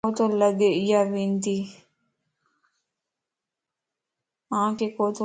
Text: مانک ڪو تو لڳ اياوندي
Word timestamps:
مانک 0.03 0.11
ڪو 0.11 0.15
تو 0.19 0.25
لڳ 0.41 0.59
اياوندي 0.79 1.57